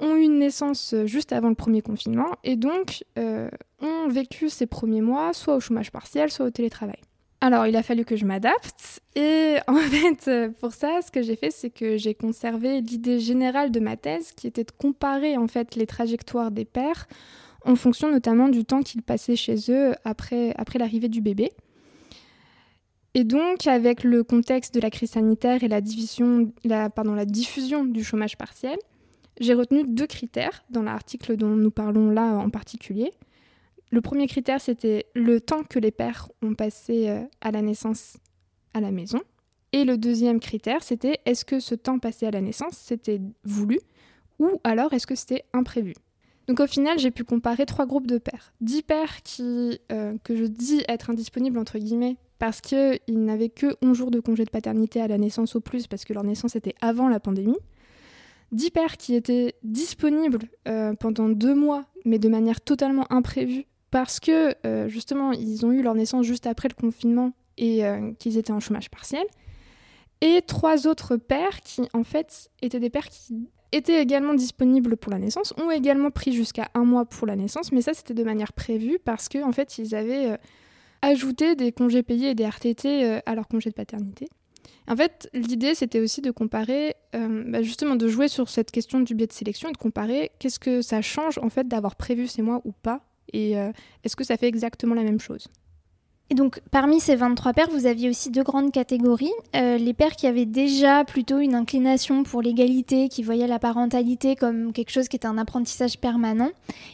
ont 0.02 0.16
eu 0.16 0.24
une 0.24 0.40
naissance 0.40 0.94
juste 1.06 1.32
avant 1.32 1.48
le 1.48 1.56
premier 1.56 1.82
confinement 1.82 2.32
et 2.44 2.58
donc 2.58 3.06
euh, 3.18 3.50
ont 3.82 4.10
vécu 4.10 4.50
ces 4.50 4.66
premiers 4.66 5.00
mois 5.00 5.32
soit 5.32 5.56
au 5.56 5.62
chômage 5.62 5.90
partiel, 5.90 6.30
soit 6.30 6.48
au 6.48 6.50
télétravail. 6.50 7.00
Alors, 7.42 7.68
il 7.68 7.76
a 7.76 7.84
fallu 7.84 8.06
que 8.06 8.16
je 8.16 8.26
m'adapte. 8.26 9.02
Et 9.16 9.58
en 9.68 9.76
fait, 9.76 10.28
euh, 10.28 10.50
pour 10.60 10.74
ça, 10.74 11.02
ce 11.06 11.12
que 11.12 11.22
j'ai 11.22 11.36
fait, 11.36 11.52
c'est 11.52 11.70
que 11.70 11.98
j'ai 11.98 12.14
conservé 12.14 12.82
l'idée 12.82 13.20
générale 13.20 13.72
de 13.72 13.80
ma 13.80 13.98
thèse, 13.98 14.32
qui 14.34 14.48
était 14.48 14.64
de 14.64 14.72
comparer 14.72 15.38
en 15.38 15.48
fait 15.48 15.76
les 15.76 15.86
trajectoires 15.86 16.52
des 16.52 16.66
pères 16.66 17.08
en 17.66 17.76
fonction 17.76 18.12
notamment 18.12 18.48
du 18.48 18.64
temps 18.64 18.84
qu'ils 18.84 19.02
passaient 19.02 19.36
chez 19.36 19.56
eux 19.70 19.96
après, 20.04 20.54
après 20.56 20.80
l'arrivée 20.80 21.10
du 21.10 21.22
bébé. 21.22 21.52
Et 23.16 23.24
donc, 23.24 23.66
avec 23.66 24.04
le 24.04 24.24
contexte 24.24 24.76
de 24.76 24.80
la 24.80 24.90
crise 24.90 25.12
sanitaire 25.12 25.64
et 25.64 25.68
la, 25.68 26.90
pardon, 26.90 27.14
la 27.14 27.26
diffusion 27.26 27.86
du 27.86 28.04
chômage 28.04 28.38
partiel, 28.38 28.78
j'ai 29.40 29.54
retenu 29.54 29.84
deux 29.88 30.06
critères 30.06 30.64
dans 30.70 30.84
l'article 30.84 31.38
dont 31.38 31.56
nous 31.56 31.72
parlons 31.72 32.10
là 32.10 32.36
en 32.36 32.50
particulier. 32.50 33.12
Le 33.92 34.02
premier 34.02 34.28
critère, 34.28 34.62
c'était 34.62 35.06
le 35.16 35.40
temps 35.40 35.64
que 35.64 35.80
les 35.80 35.92
pères 35.92 36.30
ont 36.42 36.54
passé 36.54 37.10
euh, 37.10 37.24
à 37.42 37.52
la 37.52 37.62
naissance 37.62 38.18
à 38.74 38.82
la 38.82 38.92
maison. 38.92 39.22
Et 39.72 39.84
le 39.86 39.98
deuxième 39.98 40.40
critère, 40.40 40.84
c'était 40.84 41.20
est-ce 41.26 41.46
que 41.46 41.60
ce 41.60 41.76
temps 41.76 42.00
passé 42.00 42.26
à 42.26 42.32
la 42.32 42.42
naissance, 42.42 42.78
c'était 42.78 43.22
voulu 43.44 43.80
ou 44.40 44.60
alors 44.64 44.94
est-ce 44.94 45.08
que 45.08 45.16
c'était 45.16 45.44
imprévu? 45.54 45.94
Donc 46.48 46.60
au 46.60 46.68
final, 46.68 47.00
j'ai 47.00 47.12
pu 47.12 47.24
comparer 47.24 47.66
trois 47.66 47.86
groupes 47.86 48.08
de 48.08 48.18
pères. 48.18 48.54
Dix 48.62 48.84
pères 48.84 49.24
qui, 49.24 49.80
euh, 49.92 50.16
que 50.24 50.36
je 50.36 50.46
dis 50.46 50.84
être 50.88 51.10
indisponibles 51.10 51.58
entre 51.58 51.80
guillemets 51.80 52.18
parce 52.38 52.62
qu'ils 52.62 53.00
n'avaient 53.08 53.50
que 53.50 53.76
11 53.82 53.98
jours 53.98 54.12
de 54.12 54.20
congé 54.20 54.46
de 54.46 54.50
paternité 54.50 55.02
à 55.02 55.08
la 55.08 55.18
naissance 55.18 55.56
au 55.56 55.62
plus 55.62 55.88
parce 55.88 56.06
que 56.06 56.14
leur 56.14 56.24
naissance 56.24 56.56
était 56.56 56.76
avant 56.82 57.08
la 57.08 57.20
pandémie. 57.20 57.58
Dix 58.52 58.70
pères 58.70 58.98
qui 58.98 59.16
étaient 59.16 59.56
disponibles 59.64 60.40
euh, 60.68 60.94
pendant 60.94 61.30
deux 61.30 61.56
mois 61.56 61.86
mais 62.04 62.20
de 62.20 62.30
manière 62.30 62.62
totalement 62.62 63.12
imprévue 63.12 63.66
parce 63.96 64.20
que 64.20 64.54
euh, 64.66 64.90
justement, 64.90 65.32
ils 65.32 65.66
ont 65.66 65.72
eu 65.72 65.82
leur 65.82 65.96
naissance 65.96 66.26
juste 66.26 66.48
après 66.48 66.68
le 66.68 66.74
confinement 66.74 67.32
et 67.58 67.86
euh, 67.86 68.12
qu'ils 68.20 68.38
étaient 68.38 68.52
en 68.52 68.60
chômage 68.60 68.90
partiel. 68.90 69.24
Et 70.20 70.42
trois 70.46 70.86
autres 70.86 71.16
pères 71.16 71.62
qui, 71.62 71.84
en 71.94 72.04
fait, 72.04 72.50
étaient 72.62 72.82
des 72.82 72.90
pères 72.90 73.08
qui 73.08 73.48
étaient 73.72 74.02
également 74.02 74.34
disponibles 74.34 74.98
pour 74.98 75.14
la 75.14 75.18
naissance, 75.18 75.54
ont 75.58 75.72
également 75.72 76.12
pris 76.12 76.34
jusqu'à 76.34 76.68
un 76.74 76.84
mois 76.84 77.06
pour 77.06 77.26
la 77.26 77.38
naissance, 77.38 77.72
mais 77.72 77.82
ça, 77.82 77.94
c'était 77.94 78.14
de 78.14 78.24
manière 78.26 78.52
prévue 78.52 79.00
parce 79.00 79.30
qu'en 79.30 79.48
en 79.48 79.54
fait, 79.54 79.78
ils 79.78 79.96
avaient 79.96 80.32
euh, 80.32 80.38
ajouté 81.02 81.56
des 81.56 81.72
congés 81.72 82.04
payés 82.04 82.32
et 82.32 82.36
des 82.36 82.46
RTT 82.46 83.22
à 83.26 83.34
leur 83.34 83.48
congé 83.48 83.70
de 83.70 83.76
paternité. 83.76 84.28
En 84.90 84.98
fait, 84.98 85.30
l'idée, 85.34 85.74
c'était 85.74 86.02
aussi 86.02 86.20
de 86.20 86.32
comparer, 86.32 86.96
bah, 87.14 87.62
justement, 87.62 87.96
de 87.96 88.10
jouer 88.10 88.28
sur 88.28 88.50
cette 88.50 88.72
question 88.72 89.00
du 89.00 89.16
biais 89.16 89.28
de 89.28 89.32
sélection 89.32 89.70
et 89.70 89.72
de 89.72 89.78
comparer 89.78 90.32
qu'est-ce 90.40 90.60
que 90.60 90.82
ça 90.82 91.02
change, 91.02 91.38
en 91.38 91.50
fait, 91.50 91.70
d'avoir 91.70 91.96
prévu 91.96 92.28
ces 92.28 92.42
mois 92.42 92.62
ou 92.66 92.74
pas 92.74 93.02
et 93.34 93.58
euh, 93.58 93.72
est-ce 94.04 94.16
que 94.16 94.24
ça 94.24 94.38
fait 94.38 94.48
exactement 94.48 94.96
la 94.96 95.04
même 95.04 95.20
chose? 95.20 95.48
Et 96.32 96.34
donc, 96.34 96.60
parmi 96.72 97.00
ces 97.00 97.16
23 97.16 97.54
pères, 97.54 97.70
vous 97.70 97.86
aviez 97.86 98.10
aussi 98.10 98.32
deux 98.32 98.42
grandes 98.42 98.72
catégories. 98.72 99.32
Euh, 99.56 99.78
les 99.78 99.94
pères 99.94 100.16
qui 100.16 100.26
avaient 100.26 100.48
déjà 100.48 101.06
plutôt 101.06 101.38
une 101.38 101.54
inclination 101.54 102.24
pour 102.24 102.42
l'égalité, 102.42 103.10
qui 103.10 103.22
voyaient 103.22 103.46
la 103.46 103.60
parentalité 103.60 104.36
comme 104.36 104.74
quelque 104.74 104.90
chose 104.90 105.08
qui 105.08 105.18
était 105.18 105.28
un 105.28 105.38
apprentissage 105.38 106.00
permanent. 106.00 106.50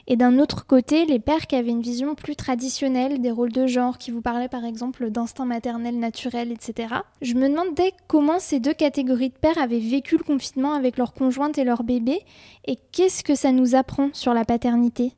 Et 0.07 0.17
d'un 0.17 0.37
autre 0.37 0.65
côté, 0.65 1.05
les 1.05 1.19
pères 1.19 1.47
qui 1.47 1.55
avaient 1.55 1.71
une 1.71 1.81
vision 1.81 2.13
plus 2.13 2.35
traditionnelle 2.35 3.21
des 3.21 3.31
rôles 3.31 3.53
de 3.53 3.67
genre, 3.67 3.97
qui 3.97 4.11
vous 4.11 4.21
parlaient 4.21 4.49
par 4.49 4.65
exemple 4.65 5.09
d'instinct 5.09 5.45
maternel 5.45 5.97
naturel, 5.97 6.51
etc. 6.51 6.95
Je 7.21 7.35
me 7.35 7.47
demandais 7.47 7.93
comment 8.07 8.39
ces 8.39 8.59
deux 8.59 8.73
catégories 8.73 9.29
de 9.29 9.37
pères 9.37 9.57
avaient 9.57 9.79
vécu 9.79 10.17
le 10.17 10.23
confinement 10.23 10.73
avec 10.73 10.97
leurs 10.97 11.13
conjointes 11.13 11.57
et 11.57 11.63
leurs 11.63 11.83
bébés, 11.83 12.19
et 12.65 12.77
qu'est-ce 12.91 13.23
que 13.23 13.35
ça 13.35 13.53
nous 13.53 13.75
apprend 13.75 14.09
sur 14.11 14.33
la 14.33 14.43
paternité? 14.43 15.13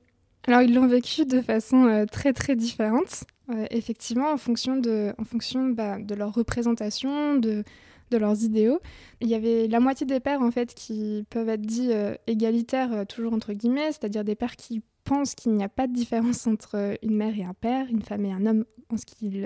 Alors 0.48 0.62
ils 0.62 0.74
l'ont 0.74 0.88
vécu 0.88 1.26
de 1.26 1.42
façon 1.42 1.86
euh, 1.86 2.06
très 2.06 2.34
très 2.34 2.56
différente, 2.56 3.24
euh, 3.50 3.66
effectivement 3.72 4.30
en 4.30 4.38
fonction 4.38 4.76
de, 4.76 5.14
en 5.18 5.24
fonction, 5.24 5.70
bah, 5.70 6.00
de 6.00 6.16
leur 6.16 6.34
représentation, 6.34 7.36
de, 7.36 7.64
de 8.12 8.18
leurs 8.18 8.44
idéaux. 8.44 8.80
Il 9.22 9.30
y 9.30 9.36
avait 9.36 9.68
la 9.68 9.80
moitié 9.80 10.06
des 10.06 10.20
pères 10.20 10.42
en 10.42 10.52
fait 10.52 10.74
qui 10.74 11.26
peuvent 11.30 11.48
être 11.48 11.62
dits 11.62 11.94
euh, 11.94 12.16
égalitaires, 12.28 13.06
toujours 13.08 13.34
entre 13.34 13.54
guillemets, 13.54 13.94
c'est-à-dire 13.94 14.26
des 14.26 14.36
pères 14.36 14.58
qui 14.58 14.82
pensent 15.06 15.34
qu'il 15.34 15.54
n'y 15.54 15.64
a 15.64 15.70
pas 15.70 15.88
de 15.88 15.94
différence 15.94 16.46
entre 16.48 16.98
une 17.02 17.16
mère 17.16 17.38
et 17.38 17.44
un 17.44 17.54
père, 17.54 17.88
une 17.90 18.02
femme 18.02 18.26
et 18.26 18.34
un 18.34 18.46
homme 18.46 18.66
en 18.90 18.98
ce 18.98 19.06
qui, 19.06 19.44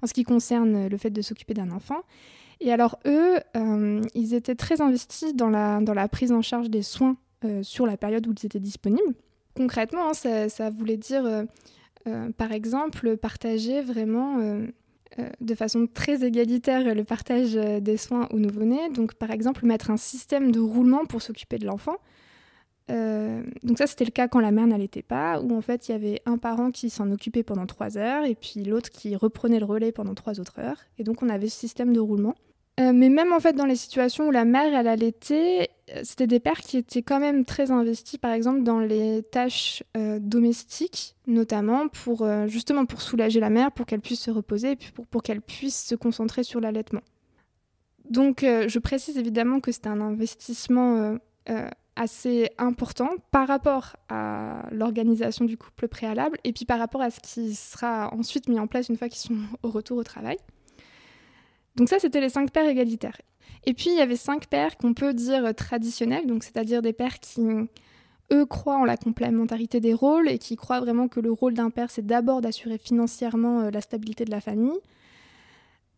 en 0.00 0.06
ce 0.06 0.14
qui 0.14 0.22
concerne 0.22 0.86
le 0.86 0.96
fait 0.96 1.10
de 1.10 1.22
s'occuper 1.22 1.54
d'un 1.54 1.72
enfant. 1.72 2.02
Et 2.60 2.72
alors 2.72 2.98
eux, 3.04 3.38
ils 4.14 4.32
étaient 4.32 4.54
très 4.54 4.80
investis 4.80 5.34
dans 5.34 5.50
la, 5.50 5.80
dans 5.80 5.92
la 5.92 6.08
prise 6.08 6.32
en 6.32 6.40
charge 6.40 6.70
des 6.70 6.82
soins 6.82 7.18
sur 7.60 7.84
la 7.84 7.98
période 7.98 8.26
où 8.26 8.32
ils 8.32 8.46
étaient 8.46 8.60
disponibles 8.60 9.14
concrètement, 9.56 10.10
hein, 10.10 10.48
ça, 10.48 10.70
voulait 10.70 10.96
dire, 10.96 11.24
euh, 11.24 11.44
euh, 12.06 12.30
par 12.36 12.52
exemple, 12.52 13.16
partager 13.16 13.80
vraiment 13.80 14.38
euh, 14.38 14.66
de 15.40 15.54
façon 15.54 15.86
très 15.92 16.24
égalitaire 16.24 16.94
le 16.94 17.04
partage 17.04 17.54
des 17.54 17.96
soins 17.96 18.28
au 18.32 18.38
nouveau-né. 18.38 18.90
Donc, 18.90 19.14
par 19.14 19.30
exemple, 19.30 19.64
mettre 19.66 19.90
un 19.90 19.96
système 19.96 20.52
de 20.52 20.60
roulement 20.60 21.06
pour 21.06 21.22
s'occuper 21.22 21.58
de 21.58 21.66
l'enfant. 21.66 21.96
donc 22.88 23.78
ça, 23.78 23.86
c'était 23.86 24.04
le 24.04 24.10
cas 24.10 24.28
quand 24.28 24.40
la 24.40 24.52
mère 24.52 24.66
n'allaitait 24.66 25.02
pas, 25.02 25.40
où 25.40 25.56
en 25.56 25.62
fait, 25.62 25.88
il 25.88 25.92
y 25.92 25.94
avait 25.94 26.20
un 26.26 26.38
parent 26.38 26.70
qui 26.70 26.90
s'en 26.90 27.10
occupait 27.10 27.42
pendant 27.42 27.66
trois 27.66 27.96
heures, 27.96 28.24
et 28.24 28.34
puis 28.34 28.62
l'autre 28.62 28.90
qui 28.90 29.16
reprenait 29.16 29.58
le 29.58 29.64
relais 29.64 29.90
pendant 29.90 30.14
trois 30.14 30.38
autres 30.38 30.58
heures. 30.58 30.80
Et 30.98 31.04
donc, 31.04 31.22
on 31.22 31.28
avait 31.28 31.48
ce 31.48 31.58
système 31.58 31.92
de 31.92 32.00
roulement. 32.00 32.34
Euh, 32.78 32.92
mais 32.92 33.08
même 33.08 33.32
en 33.32 33.40
fait 33.40 33.54
dans 33.54 33.64
les 33.64 33.76
situations 33.76 34.28
où 34.28 34.30
la 34.30 34.44
mère 34.44 34.74
elle 34.74 34.86
allaitait, 34.86 35.70
euh, 35.94 36.00
c'était 36.04 36.26
des 36.26 36.40
pères 36.40 36.60
qui 36.60 36.76
étaient 36.76 37.00
quand 37.00 37.20
même 37.20 37.46
très 37.46 37.70
investis, 37.70 38.18
par 38.18 38.32
exemple 38.32 38.64
dans 38.64 38.80
les 38.80 39.22
tâches 39.22 39.82
euh, 39.96 40.18
domestiques, 40.20 41.16
notamment 41.26 41.88
pour 41.88 42.28
justement 42.48 42.84
pour 42.84 43.00
soulager 43.00 43.40
la 43.40 43.48
mère, 43.48 43.72
pour 43.72 43.86
qu'elle 43.86 44.00
puisse 44.00 44.20
se 44.20 44.30
reposer 44.30 44.72
et 44.72 44.76
pour, 44.76 45.06
pour 45.06 45.22
qu'elle 45.22 45.40
puisse 45.40 45.86
se 45.86 45.94
concentrer 45.94 46.42
sur 46.42 46.60
l'allaitement. 46.60 47.02
Donc 48.10 48.42
je 48.42 48.78
précise 48.78 49.16
évidemment 49.18 49.58
que 49.58 49.72
c'est 49.72 49.88
un 49.88 50.00
investissement 50.00 51.18
assez 51.96 52.50
important 52.58 53.08
par 53.32 53.48
rapport 53.48 53.96
à 54.08 54.66
l'organisation 54.70 55.44
du 55.44 55.56
couple 55.56 55.88
préalable 55.88 56.38
et 56.44 56.52
puis 56.52 56.66
par 56.66 56.78
rapport 56.78 57.00
à 57.00 57.10
ce 57.10 57.18
qui 57.18 57.54
sera 57.54 58.14
ensuite 58.14 58.48
mis 58.48 58.60
en 58.60 58.68
place 58.68 58.88
une 58.90 58.96
fois 58.96 59.08
qu'ils 59.08 59.18
sont 59.18 59.38
au 59.64 59.70
retour 59.70 59.98
au 59.98 60.04
travail. 60.04 60.36
Donc 61.76 61.88
ça, 61.88 61.98
c'était 61.98 62.20
les 62.20 62.28
cinq 62.28 62.50
pères 62.50 62.68
égalitaires. 62.68 63.20
Et 63.64 63.74
puis, 63.74 63.90
il 63.90 63.96
y 63.96 64.00
avait 64.00 64.16
cinq 64.16 64.46
pères 64.46 64.76
qu'on 64.76 64.94
peut 64.94 65.12
dire 65.12 65.54
traditionnels, 65.54 66.26
donc 66.26 66.44
c'est-à-dire 66.44 66.82
des 66.82 66.92
pères 66.92 67.20
qui, 67.20 67.42
eux, 68.32 68.46
croient 68.46 68.78
en 68.78 68.84
la 68.84 68.96
complémentarité 68.96 69.80
des 69.80 69.94
rôles 69.94 70.28
et 70.28 70.38
qui 70.38 70.56
croient 70.56 70.80
vraiment 70.80 71.08
que 71.08 71.20
le 71.20 71.32
rôle 71.32 71.54
d'un 71.54 71.70
père, 71.70 71.90
c'est 71.90 72.06
d'abord 72.06 72.40
d'assurer 72.40 72.78
financièrement 72.78 73.60
euh, 73.60 73.70
la 73.70 73.80
stabilité 73.80 74.24
de 74.24 74.30
la 74.30 74.40
famille. 74.40 74.78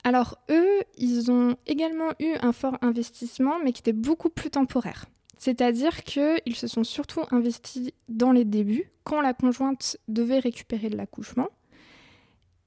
Alors, 0.05 0.39
eux, 0.51 0.81
ils 0.97 1.31
ont 1.31 1.57
également 1.67 2.11
eu 2.21 2.35
un 2.41 2.53
fort 2.53 2.79
investissement, 2.83 3.57
mais 3.63 3.73
qui 3.73 3.81
était 3.81 3.93
beaucoup 3.93 4.31
plus 4.31 4.51
temporaire. 4.51 5.07
C'est-à-dire 5.39 6.03
qu'ils 6.05 6.57
se 6.57 6.67
sont 6.67 6.85
surtout 6.85 7.23
investis 7.31 7.91
dans 8.09 8.33
les 8.33 8.45
débuts, 8.45 8.91
quand 9.05 9.21
la 9.21 9.35
conjointe 9.35 9.97
devait 10.09 10.41
récupérer 10.41 10.89
de 10.89 10.97
l'accouchement, 10.97 11.49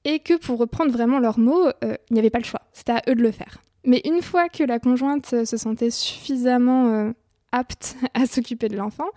et 0.04 0.18
que 0.18 0.34
pour 0.34 0.58
reprendre 0.58 0.92
vraiment 0.92 1.18
leurs 1.18 1.38
mots, 1.38 1.66
euh, 1.84 1.96
il 2.10 2.14
n'y 2.14 2.18
avait 2.18 2.30
pas 2.30 2.38
le 2.38 2.44
choix, 2.44 2.62
c'était 2.72 2.92
à 2.92 3.02
eux 3.08 3.14
de 3.14 3.22
le 3.22 3.30
faire. 3.30 3.62
Mais 3.84 4.00
une 4.04 4.22
fois 4.22 4.48
que 4.48 4.64
la 4.64 4.78
conjointe 4.78 5.32
euh, 5.32 5.44
se 5.44 5.56
sentait 5.56 5.90
suffisamment 5.90 6.88
euh, 6.88 7.12
apte 7.52 7.96
à 8.14 8.26
s'occuper 8.26 8.68
de 8.68 8.76
l'enfant, 8.76 9.08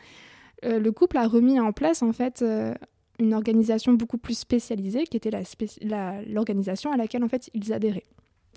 le 0.64 0.90
couple 0.90 1.18
a 1.18 1.28
remis 1.28 1.60
en 1.60 1.72
place 1.74 2.02
en 2.02 2.12
fait 2.12 2.44
une 3.20 3.36
organisation 3.36 3.94
beaucoup 3.94 4.18
plus 4.18 4.36
spécialisée, 4.36 5.04
qui 5.04 5.16
était 5.16 5.30
l'organisation 6.26 6.92
à 6.92 6.98
laquelle 6.98 7.24
en 7.24 7.28
fait 7.28 7.52
ils 7.54 7.72
adhéraient. 7.72 8.06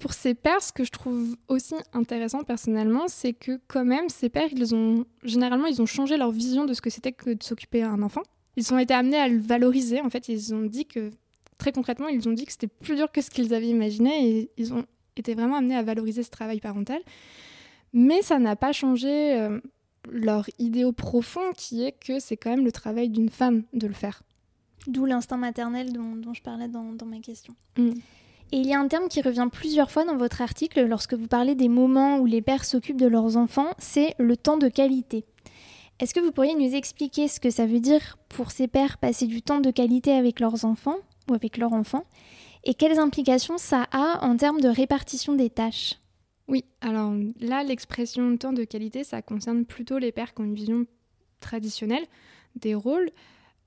Pour 0.01 0.15
ces 0.15 0.33
pères, 0.33 0.63
ce 0.63 0.73
que 0.73 0.85
je 0.85 0.91
trouve 0.91 1.37
aussi 1.49 1.75
intéressant 1.93 2.45
personnellement, 2.45 3.09
c'est 3.09 3.35
que 3.35 3.61
quand 3.67 3.85
même 3.85 4.09
ces 4.09 4.31
pères, 4.31 4.49
ils 4.53 4.75
ont 4.75 5.05
généralement 5.23 5.67
ils 5.67 5.83
ont 5.83 5.87
changé 5.87 6.17
leur 6.17 6.31
vision 6.31 6.65
de 6.65 6.73
ce 6.73 6.81
que 6.81 6.89
c'était 6.89 7.13
que 7.13 7.29
de 7.29 7.43
s'occuper 7.43 7.83
d'un 7.83 8.01
enfant. 8.01 8.23
Ils 8.57 8.73
ont 8.73 8.79
été 8.79 8.95
amenés 8.95 9.19
à 9.19 9.29
le 9.29 9.39
valoriser. 9.39 10.01
En 10.01 10.09
fait, 10.09 10.29
ils 10.29 10.55
ont 10.55 10.65
dit 10.65 10.87
que 10.87 11.11
très 11.59 11.73
concrètement, 11.73 12.09
ils 12.09 12.29
ont 12.29 12.33
dit 12.33 12.47
que 12.47 12.53
c'était 12.53 12.69
plus 12.69 12.97
dur 12.97 13.11
que 13.13 13.21
ce 13.21 13.31
qu'ils 13.31 13.53
avaient 13.53 13.69
imaginé 13.69 14.29
et 14.29 14.51
ils 14.57 14.73
ont 14.73 14.87
été 15.17 15.35
vraiment 15.35 15.57
amenés 15.57 15.77
à 15.77 15.83
valoriser 15.83 16.23
ce 16.23 16.31
travail 16.31 16.61
parental. 16.61 17.01
Mais 17.93 18.23
ça 18.23 18.39
n'a 18.39 18.57
pas 18.57 18.73
changé 18.73 19.39
euh, 19.39 19.61
leur 20.11 20.47
idéal 20.59 20.93
profond 20.93 21.53
qui 21.57 21.85
est 21.85 21.93
que 21.93 22.21
c'est 22.21 22.37
quand 22.37 22.51
même 22.51 22.65
le 22.65 22.73
travail 22.73 23.09
d'une 23.09 23.29
femme 23.29 23.65
de 23.73 23.87
le 23.87 23.95
faire. 23.95 24.23
D'où 24.87 25.05
l'instinct 25.05 25.37
maternel 25.37 25.93
dont, 25.93 26.33
je 26.33 26.43
parlais 26.43 26.69
dans, 26.69 26.95
ma 27.05 27.19
question. 27.19 27.55
Mm. 27.77 27.91
Et 28.51 28.57
il 28.57 28.67
y 28.67 28.73
a 28.73 28.81
un 28.81 28.89
terme 28.89 29.09
qui 29.09 29.21
revient 29.21 29.49
plusieurs 29.53 29.91
fois 29.91 30.05
dans 30.05 30.17
votre 30.17 30.41
article 30.41 30.87
lorsque 30.87 31.13
vous 31.13 31.27
parlez 31.27 31.55
des 31.55 31.69
moments 31.69 32.19
où 32.19 32.25
les 32.25 32.41
pères 32.41 32.65
s'occupent 32.65 33.01
de 33.01 33.07
leurs 33.07 33.37
enfants, 33.37 33.75
c'est 33.79 34.15
le 34.19 34.37
temps 34.39 34.57
de 34.57 34.69
qualité. 34.69 35.27
Est-ce 36.01 36.15
que 36.15 36.21
vous 36.21 36.33
pourriez 36.33 36.55
nous 36.55 36.75
expliquer 36.75 37.29
ce 37.29 37.41
que 37.41 37.51
ça 37.51 37.67
veut 37.67 37.81
dire 37.81 38.17
pour 38.29 38.51
ces 38.51 38.69
pères 38.69 38.99
passer 38.99 39.27
du 39.27 39.43
temps 39.43 39.61
de 39.61 39.71
qualité 39.71 40.13
avec 40.13 40.41
leurs 40.41 40.65
enfants? 40.65 40.97
Ou 41.29 41.35
avec 41.35 41.57
leur 41.57 41.73
enfant 41.73 42.05
et 42.65 42.75
quelles 42.75 42.99
implications 42.99 43.59
ça 43.59 43.87
a 43.93 44.25
en 44.25 44.37
termes 44.37 44.61
de 44.61 44.69
répartition 44.69 45.35
des 45.35 45.51
tâches? 45.51 45.95
Oui, 46.49 46.65
alors 46.81 47.15
là, 47.41 47.63
l'expression 47.63 48.37
temps 48.37 48.53
de 48.53 48.65
qualité, 48.65 49.05
ça 49.05 49.23
concerne 49.23 49.65
plutôt 49.65 49.99
les 49.99 50.13
pères 50.13 50.35
qui 50.35 50.41
ont 50.41 50.45
une 50.45 50.55
vision 50.55 50.87
traditionnelle 51.41 52.05
des 52.57 52.75
rôles. 52.75 53.11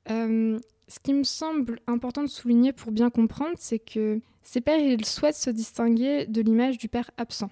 Euh, 0.09 0.59
ce 0.87 0.99
qui 0.99 1.13
me 1.13 1.23
semble 1.23 1.79
important 1.87 2.23
de 2.23 2.27
souligner 2.27 2.73
pour 2.73 2.91
bien 2.91 3.09
comprendre, 3.09 3.55
c'est 3.57 3.79
que 3.79 4.19
ces 4.43 4.61
pères, 4.61 4.79
ils 4.79 5.05
souhaitent 5.05 5.35
se 5.35 5.51
distinguer 5.51 6.25
de 6.25 6.41
l'image 6.41 6.77
du 6.77 6.87
père 6.87 7.11
absent. 7.17 7.51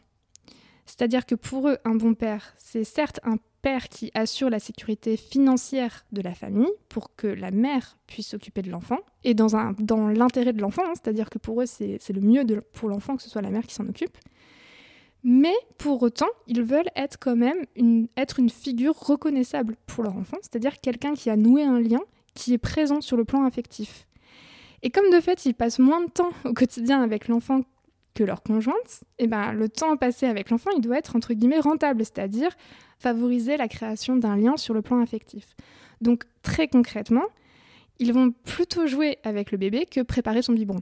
C'est-à-dire 0.86 1.28
que 1.28 1.36
pour 1.36 1.70
eux, 1.70 1.78
un 1.86 1.96
bon 1.96 2.16
père, 2.16 2.54
c'est 2.58 2.84
certes 2.84 3.20
un 3.24 3.38
père 3.62 3.90
qui 3.90 4.12
assure 4.14 4.50
la 4.50 4.60
sécurité 4.60 5.18
financière 5.18 6.06
de 6.12 6.22
la 6.22 6.34
famille 6.34 6.72
pour 6.88 7.16
que 7.16 7.28
la 7.28 7.52
mère 7.52 7.98
puisse 8.08 8.30
s'occuper 8.30 8.62
de 8.62 8.70
l'enfant, 8.70 9.00
et 9.24 9.34
dans, 9.34 9.74
dans 9.80 10.08
l'intérêt 10.08 10.54
de 10.54 10.62
l'enfant, 10.62 10.84
hein, 10.86 10.94
c'est-à-dire 10.94 11.30
que 11.30 11.38
pour 11.38 11.62
eux 11.62 11.66
c'est, 11.66 12.00
le 12.10 12.22
mieux 12.22 12.46
pour 12.74 12.90
l'enfant 12.90 13.16
que 13.16 13.24
ce 13.24 13.30
soit 13.30 13.42
la 13.42 13.52
mère 13.52 13.66
qui 13.66 13.74
s'en 13.74 13.88
occupe. 13.88 14.18
Mais 15.24 15.56
pour 15.78 16.02
autant, 16.02 16.30
ils 16.48 16.64
veulent 16.64 16.90
être 16.96 17.20
quand 17.20 17.36
même 17.36 17.66
une 17.76 18.08
figure 18.50 18.98
reconnaissable 18.98 19.76
pour 19.86 20.04
leur 20.04 20.16
enfant, 20.16 20.38
c'est-à-dire 20.42 20.80
quelqu'un 20.80 21.14
qui 21.14 21.30
a 21.30 21.36
noué 21.36 21.64
un 21.64 21.80
lien, 21.80 22.00
qui 22.36 22.54
est 22.54 22.58
présent 22.58 23.02
sur 23.02 23.18
le 23.18 23.26
plan 23.26 23.44
affectif. 23.44 24.08
Et 24.82 24.90
comme 24.90 25.10
de 25.12 25.20
fait, 25.20 25.46
ils 25.46 25.54
passent 25.54 25.80
moins 25.80 26.02
de 26.02 26.10
temps 26.10 26.32
au 26.46 26.54
quotidien 26.54 27.02
avec 27.02 27.28
l'enfant 27.28 27.62
que 28.20 28.24
leur 28.26 28.44
conjointe, 28.44 29.06
eh 29.18 29.28
ben, 29.28 29.54
le 29.54 29.70
temps 29.70 29.96
passé 29.96 30.26
avec 30.26 30.50
l'enfant, 30.50 30.72
il 30.76 30.82
doit 30.82 30.98
être 30.98 31.16
entre 31.16 31.34
guillemets 31.34 31.62
rentable, 31.62 32.04
c'est-à-dire 32.04 32.52
favoriser 32.98 33.56
la 33.56 33.70
création 33.70 34.18
d'un 34.18 34.36
lien 34.36 34.58
sur 34.58 34.74
le 34.74 34.82
plan 34.82 35.00
affectif. 35.02 35.56
Donc 36.02 36.26
très 36.44 36.68
concrètement, 36.68 37.24
ils 37.98 38.12
vont 38.12 38.32
plutôt 38.32 38.88
jouer 38.88 39.20
avec 39.24 39.54
le 39.54 39.58
bébé 39.58 39.86
que 39.86 40.02
préparer 40.02 40.42
son 40.42 40.52
biberon. 40.52 40.82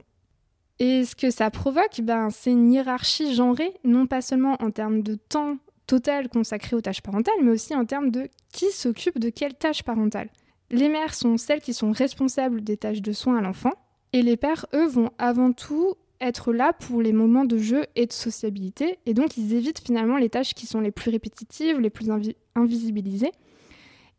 Et 0.80 1.04
ce 1.04 1.14
que 1.14 1.30
ça 1.30 1.48
provoque, 1.50 2.00
ben, 2.02 2.30
c'est 2.30 2.50
une 2.50 2.72
hiérarchie 2.72 3.36
genrée, 3.36 3.72
non 3.84 4.08
pas 4.08 4.20
seulement 4.20 4.56
en 4.60 4.72
termes 4.72 5.02
de 5.02 5.14
temps 5.14 5.58
total 5.86 6.28
consacré 6.28 6.74
aux 6.74 6.80
tâches 6.80 7.02
parentales, 7.02 7.38
mais 7.42 7.52
aussi 7.52 7.72
en 7.72 7.84
termes 7.84 8.10
de 8.10 8.28
qui 8.52 8.72
s'occupe 8.72 9.20
de 9.20 9.30
quelles 9.30 9.54
tâches 9.54 9.84
parentales. 9.84 10.30
Les 10.70 10.88
mères 10.88 11.14
sont 11.14 11.36
celles 11.36 11.60
qui 11.60 11.72
sont 11.72 11.92
responsables 11.92 12.62
des 12.62 12.76
tâches 12.76 13.00
de 13.00 13.12
soins 13.12 13.38
à 13.38 13.42
l'enfant, 13.42 13.74
et 14.12 14.22
les 14.22 14.36
pères, 14.36 14.66
eux, 14.74 14.88
vont 14.88 15.10
avant 15.18 15.52
tout 15.52 15.94
être 16.20 16.52
là 16.52 16.72
pour 16.72 17.02
les 17.02 17.12
moments 17.12 17.44
de 17.44 17.58
jeu 17.58 17.86
et 17.96 18.06
de 18.06 18.12
sociabilité. 18.12 18.98
Et 19.06 19.14
donc, 19.14 19.36
ils 19.36 19.54
évitent 19.54 19.80
finalement 19.80 20.16
les 20.16 20.28
tâches 20.28 20.54
qui 20.54 20.66
sont 20.66 20.80
les 20.80 20.90
plus 20.90 21.10
répétitives, 21.10 21.80
les 21.80 21.90
plus 21.90 22.08
invisibilisées, 22.54 23.32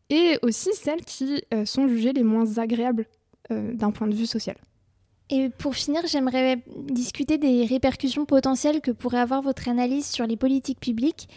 et 0.10 0.38
aussi 0.42 0.70
celles 0.74 1.04
qui 1.04 1.44
euh, 1.54 1.66
sont 1.66 1.88
jugées 1.88 2.14
les 2.14 2.24
moins 2.24 2.58
agréables 2.58 3.06
euh, 3.52 3.74
d'un 3.74 3.92
point 3.92 4.08
de 4.08 4.16
vue 4.16 4.26
social. 4.26 4.56
Et 5.30 5.50
pour 5.50 5.76
finir, 5.76 6.02
j'aimerais 6.08 6.64
discuter 6.76 7.38
des 7.38 7.66
répercussions 7.66 8.26
potentielles 8.26 8.82
que 8.82 8.92
pourrait 8.92 9.20
avoir 9.20 9.42
votre 9.42 9.70
analyse 9.70 10.08
sur 10.08 10.26
les 10.26 10.38
politiques 10.38 10.80
publiques 10.80 11.30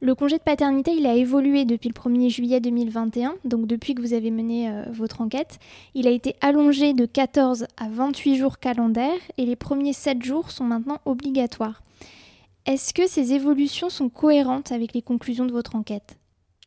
le 0.00 0.14
congé 0.14 0.38
de 0.38 0.42
paternité, 0.42 0.92
il 0.92 1.06
a 1.06 1.14
évolué 1.14 1.64
depuis 1.64 1.88
le 1.88 1.94
1er 1.94 2.30
juillet 2.30 2.60
2021, 2.60 3.34
donc 3.44 3.66
depuis 3.66 3.96
que 3.96 4.00
vous 4.00 4.14
avez 4.14 4.30
mené 4.30 4.70
euh, 4.70 4.84
votre 4.92 5.20
enquête. 5.20 5.58
Il 5.94 6.06
a 6.06 6.10
été 6.10 6.36
allongé 6.40 6.92
de 6.92 7.04
14 7.04 7.66
à 7.76 7.88
28 7.88 8.36
jours 8.36 8.58
calendaires 8.60 9.18
et 9.38 9.44
les 9.44 9.56
premiers 9.56 9.92
7 9.92 10.22
jours 10.22 10.52
sont 10.52 10.62
maintenant 10.62 11.00
obligatoires. 11.04 11.82
Est-ce 12.64 12.94
que 12.94 13.08
ces 13.08 13.32
évolutions 13.32 13.90
sont 13.90 14.08
cohérentes 14.08 14.70
avec 14.70 14.92
les 14.92 15.02
conclusions 15.02 15.46
de 15.46 15.52
votre 15.52 15.74
enquête? 15.74 16.16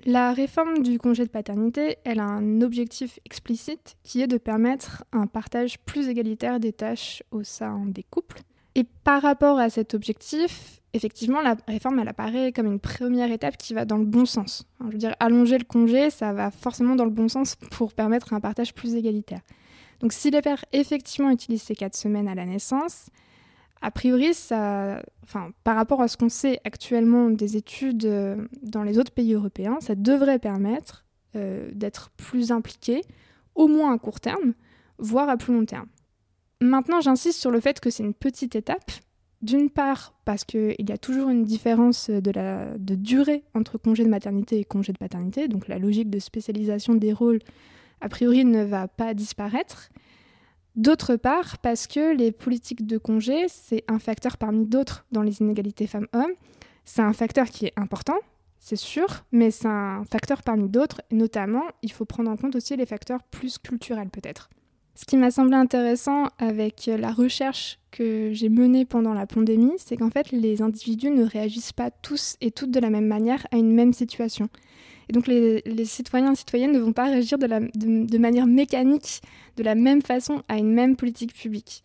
La 0.05 0.33
réforme 0.33 0.79
du 0.79 0.97
congé 0.97 1.23
de 1.23 1.29
paternité, 1.29 2.00
elle 2.03 2.19
a 2.19 2.25
un 2.25 2.61
objectif 2.61 3.19
explicite 3.23 3.95
qui 4.03 4.21
est 4.21 4.27
de 4.27 4.38
permettre 4.38 5.05
un 5.13 5.27
partage 5.27 5.79
plus 5.79 6.09
égalitaire 6.09 6.59
des 6.59 6.73
tâches 6.73 7.23
au 7.31 7.43
sein 7.43 7.85
des 7.85 8.03
couples. 8.03 8.41
Et 8.75 8.85
par 9.03 9.21
rapport 9.21 9.59
à 9.59 9.69
cet 9.69 9.93
objectif, 9.93 10.81
effectivement, 10.93 11.41
la 11.41 11.55
réforme, 11.67 11.99
elle 11.99 12.07
apparaît 12.07 12.51
comme 12.51 12.67
une 12.67 12.79
première 12.79 13.31
étape 13.31 13.57
qui 13.57 13.73
va 13.73 13.85
dans 13.85 13.97
le 13.97 14.05
bon 14.05 14.25
sens. 14.25 14.65
je 14.87 14.91
veux 14.91 14.97
dire, 14.97 15.15
allonger 15.19 15.57
le 15.57 15.63
congé, 15.63 16.09
ça 16.09 16.33
va 16.33 16.51
forcément 16.51 16.95
dans 16.95 17.05
le 17.05 17.11
bon 17.11 17.27
sens 17.27 17.55
pour 17.55 17.93
permettre 17.93 18.33
un 18.33 18.39
partage 18.39 18.73
plus 18.73 18.95
égalitaire. 18.95 19.41
Donc, 19.99 20.13
si 20.13 20.31
les 20.31 20.41
pères 20.41 20.65
effectivement 20.71 21.29
utilisent 21.29 21.63
ces 21.63 21.75
quatre 21.75 21.95
semaines 21.95 22.27
à 22.27 22.35
la 22.35 22.45
naissance, 22.45 23.07
a 23.81 23.91
priori, 23.91 24.33
ça, 24.33 25.01
enfin, 25.23 25.51
par 25.63 25.75
rapport 25.75 26.01
à 26.01 26.07
ce 26.07 26.17
qu'on 26.17 26.29
sait 26.29 26.59
actuellement 26.63 27.29
des 27.29 27.57
études 27.57 28.05
euh, 28.05 28.47
dans 28.61 28.83
les 28.83 28.99
autres 28.99 29.11
pays 29.11 29.33
européens, 29.33 29.77
ça 29.81 29.95
devrait 29.95 30.39
permettre 30.39 31.05
euh, 31.35 31.69
d'être 31.73 32.11
plus 32.11 32.51
impliqué, 32.51 33.01
au 33.55 33.67
moins 33.67 33.93
à 33.93 33.97
court 33.97 34.19
terme, 34.19 34.53
voire 34.97 35.29
à 35.29 35.37
plus 35.37 35.53
long 35.53 35.65
terme. 35.65 35.87
Maintenant, 36.61 37.01
j'insiste 37.01 37.39
sur 37.39 37.49
le 37.49 37.59
fait 37.59 37.79
que 37.79 37.89
c'est 37.89 38.03
une 38.03 38.13
petite 38.13 38.55
étape, 38.55 38.91
d'une 39.41 39.71
part, 39.71 40.13
parce 40.25 40.43
qu'il 40.43 40.75
y 40.87 40.91
a 40.91 40.97
toujours 40.99 41.29
une 41.29 41.43
différence 41.43 42.11
de, 42.11 42.95
durée 42.95 43.43
entre 43.55 43.79
congé 43.79 44.03
de 44.03 44.09
maternité 44.09 44.59
et 44.59 44.63
congé 44.63 44.93
de 44.93 44.99
paternité, 44.99 45.47
donc 45.47 45.67
la 45.67 45.79
logique 45.79 46.11
de 46.11 46.19
spécialisation 46.19 46.93
des 46.93 47.13
rôles, 47.13 47.39
a 47.99 48.09
priori, 48.09 48.45
ne 48.45 48.63
va 48.63 48.87
pas 48.87 49.15
disparaître. 49.15 49.89
D'autre 50.75 51.15
part, 51.15 51.57
parce 51.57 51.87
que 51.87 52.15
les 52.15 52.31
politiques 52.31 52.85
de 52.85 52.99
congé, 52.99 53.47
c'est 53.47 53.83
un 53.87 53.97
facteur 53.97 54.37
parmi 54.37 54.67
d'autres 54.67 55.05
dans 55.11 55.23
les 55.23 55.41
inégalités 55.41 55.87
femmes-hommes. 55.87 56.31
C'est 56.85 57.01
un 57.01 57.13
facteur 57.13 57.47
qui 57.47 57.65
est 57.65 57.73
important, 57.75 58.17
c'est 58.59 58.75
sûr, 58.75 59.25
mais 59.31 59.49
c'est 59.49 59.67
un 59.67 60.03
facteur 60.05 60.43
parmi 60.43 60.69
d'autres. 60.69 61.01
Notamment, 61.09 61.63
il 61.81 61.91
faut 61.91 62.05
prendre 62.05 62.29
en 62.29 62.37
compte 62.37 62.55
aussi 62.55 62.75
les 62.75 62.85
facteurs 62.85 63.23
plus 63.23 63.57
culturels 63.57 64.09
peut-être. 64.09 64.51
Ce 65.01 65.05
qui 65.08 65.17
m'a 65.17 65.31
semblé 65.31 65.55
intéressant 65.55 66.27
avec 66.38 66.86
la 66.86 67.12
recherche 67.12 67.79
que 67.89 68.29
j'ai 68.34 68.50
menée 68.50 68.86
pendant 68.86 69.15
la 69.15 69.25
pandémie, 69.25 69.74
c'est 69.77 69.98
qu'en 69.98 70.12
fait 70.12 70.31
les 70.31 70.62
individus 70.62 71.10
ne 71.10 71.25
réagissent 71.25 71.74
pas 71.74 71.89
tous 71.89 72.38
et 72.39 72.51
toutes 72.51 72.70
de 72.70 72.79
la 72.79 72.91
même 72.91 73.08
manière 73.08 73.48
à 73.50 73.58
une 73.58 73.74
même 73.74 73.93
situation. 73.93 74.48
Et 75.10 75.13
donc 75.13 75.25
les, 75.25 75.63
citoyens 75.86 76.34
et 76.34 76.36
citoyennes 76.36 76.72
ne 76.72 76.77
vont 76.77 76.93
pas 76.93 77.05
réagir 77.05 77.39
de, 77.39 78.17
manière 78.20 78.46
mécanique, 78.46 79.24
de 79.58 79.63
la 79.63 79.74
même 79.74 80.03
façon 80.03 80.43
à 80.48 80.58
une 80.58 80.72
même 80.72 80.96
politique 80.96 81.34
publique. 81.34 81.84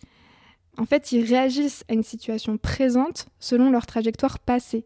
En 0.77 0.85
fait, 0.85 1.11
ils 1.13 1.25
réagissent 1.25 1.85
à 1.89 1.95
une 1.95 2.03
situation 2.03 2.59
présente 2.59 3.29
selon 3.41 3.71
leur 3.71 3.87
trajectoire 3.87 4.39
passée. 4.41 4.85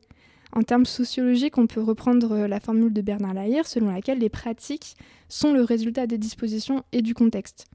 En 0.53 0.63
termes 0.63 0.87
sociologiques, 0.87 1.59
on 1.59 1.67
peut 1.67 1.83
reprendre 1.83 2.47
la 2.47 2.61
formule 2.61 2.93
de 2.93 3.01
Bernard 3.01 3.35
Lahire 3.35 3.67
selon 3.67 3.91
laquelle 3.91 4.19
les 4.19 4.29
pratiques 4.29 4.95
sont 5.29 5.53
le 5.53 5.65
résultat 5.65 6.07
des 6.07 6.17
dispositions 6.17 6.85
et 6.93 7.03
du 7.03 7.13
contexte. 7.13 7.67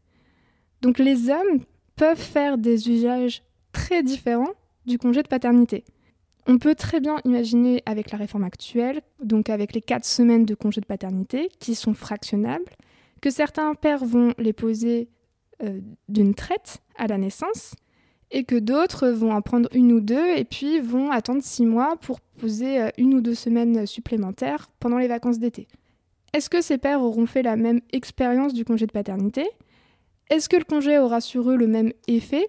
Donc 0.86 1.00
les 1.00 1.32
hommes 1.32 1.62
peuvent 1.96 2.16
faire 2.16 2.60
des 2.60 2.92
usages 2.92 3.42
très 3.72 4.04
différents 4.04 4.52
du 4.86 5.00
congé 5.00 5.24
de 5.24 5.28
paternité. 5.28 5.84
On 6.46 6.60
peut 6.60 6.76
très 6.76 7.00
bien 7.00 7.18
imaginer 7.26 7.82
avec 7.88 8.12
la 8.12 8.20
réforme 8.20 8.44
actuelle, 8.44 9.02
donc 9.20 9.50
avec 9.50 9.74
les 9.74 9.82
quatre 9.82 10.06
semaines 10.06 10.46
de 10.46 10.54
congé 10.54 10.82
de 10.82 10.86
paternité, 10.86 11.50
qui 11.60 11.74
sont 11.74 11.96
fractionnables, 11.96 12.70
que 13.20 13.32
certains 13.32 13.74
pères 13.74 14.06
vont 14.06 14.36
les 14.38 14.54
poser 14.54 15.10
euh, 15.64 15.80
d'une 16.08 16.36
traite 16.36 16.84
à 16.98 17.08
la 17.08 17.18
naissance, 17.18 17.74
et 18.30 18.44
que 18.44 18.56
d'autres 18.60 19.08
vont 19.08 19.32
en 19.32 19.42
prendre 19.42 19.70
une 19.74 19.92
ou 19.92 20.02
deux, 20.02 20.38
et 20.38 20.46
puis 20.46 20.80
vont 20.82 21.10
attendre 21.10 21.42
six 21.42 21.66
mois 21.66 21.96
pour 21.96 22.20
poser 22.22 22.80
euh, 22.80 22.90
une 23.00 23.16
ou 23.16 23.22
deux 23.22 23.34
semaines 23.34 23.88
supplémentaires 23.88 24.68
pendant 24.80 25.00
les 25.00 25.08
vacances 25.08 25.40
d'été. 25.40 25.68
Est-ce 26.32 26.52
que 26.52 26.62
ces 26.62 26.78
pères 26.78 27.02
auront 27.02 27.26
fait 27.26 27.42
la 27.42 27.56
même 27.56 27.82
expérience 27.92 28.54
du 28.54 28.66
congé 28.66 28.86
de 28.86 28.92
paternité? 28.92 29.48
Est-ce 30.30 30.50
que 30.50 30.58
le 30.58 30.64
congé 30.64 30.98
aura 30.98 31.22
sur 31.22 31.50
eux 31.52 31.56
le 31.56 31.68
même 31.68 31.92
effet? 32.08 32.48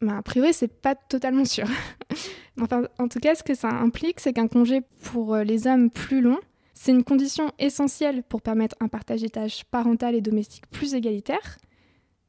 Ben, 0.00 0.18
A 0.18 0.22
priori, 0.22 0.52
c'est 0.52 0.68
pas 0.68 0.94
totalement 0.94 1.44
sûr. 1.44 1.66
enfin, 2.60 2.82
en 2.98 3.08
tout 3.08 3.18
cas, 3.18 3.34
ce 3.34 3.42
que 3.42 3.54
ça 3.54 3.68
implique, 3.68 4.20
c'est 4.20 4.32
qu'un 4.32 4.48
congé 4.48 4.82
pour 5.04 5.34
euh, 5.34 5.44
les 5.44 5.66
hommes 5.66 5.90
plus 5.90 6.20
long, 6.20 6.38
c'est 6.74 6.92
une 6.92 7.04
condition 7.04 7.50
essentielle 7.58 8.22
pour 8.22 8.42
permettre 8.42 8.76
un 8.80 8.88
partage 8.88 9.22
des 9.22 9.30
tâches 9.30 9.64
parentales 9.64 10.14
et 10.14 10.20
domestiques 10.20 10.68
plus 10.70 10.94
égalitaire. 10.94 11.56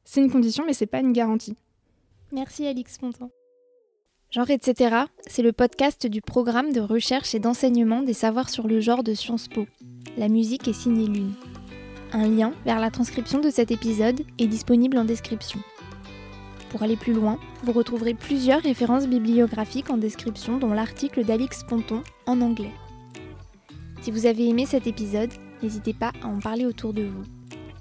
C'est 0.04 0.22
une 0.22 0.30
condition, 0.30 0.64
mais 0.66 0.72
c'est 0.72 0.86
pas 0.86 1.00
une 1.00 1.12
garantie. 1.12 1.56
Merci 2.32 2.66
Alix 2.66 2.96
Fontan. 2.96 3.30
Genre 4.30 4.50
etc., 4.50 5.04
c'est 5.26 5.42
le 5.42 5.52
podcast 5.52 6.06
du 6.06 6.20
programme 6.20 6.72
de 6.72 6.80
recherche 6.80 7.34
et 7.34 7.38
d'enseignement 7.38 8.02
des 8.02 8.12
savoirs 8.14 8.50
sur 8.50 8.68
le 8.68 8.80
genre 8.80 9.02
de 9.02 9.14
Sciences 9.14 9.48
Po. 9.48 9.66
La 10.16 10.28
musique 10.28 10.68
est 10.68 10.74
signée 10.74 11.06
Lune. 11.06 11.32
Un 12.12 12.26
lien 12.26 12.52
vers 12.64 12.80
la 12.80 12.90
transcription 12.90 13.38
de 13.40 13.50
cet 13.50 13.70
épisode 13.70 14.22
est 14.38 14.46
disponible 14.46 14.96
en 14.96 15.04
description. 15.04 15.60
Pour 16.70 16.82
aller 16.82 16.96
plus 16.96 17.12
loin, 17.12 17.38
vous 17.64 17.72
retrouverez 17.72 18.14
plusieurs 18.14 18.62
références 18.62 19.06
bibliographiques 19.06 19.90
en 19.90 19.96
description, 19.98 20.58
dont 20.58 20.72
l'article 20.72 21.24
d'Alix 21.24 21.64
Ponton 21.64 22.02
en 22.26 22.40
anglais. 22.40 22.72
Si 24.02 24.10
vous 24.10 24.26
avez 24.26 24.48
aimé 24.48 24.64
cet 24.64 24.86
épisode, 24.86 25.32
n'hésitez 25.62 25.92
pas 25.92 26.12
à 26.22 26.26
en 26.26 26.38
parler 26.38 26.64
autour 26.64 26.92
de 26.92 27.02
vous. 27.02 27.24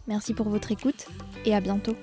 Merci 0.07 0.33
pour 0.33 0.49
votre 0.49 0.71
écoute 0.71 1.07
et 1.45 1.53
à 1.55 1.61
bientôt. 1.61 1.95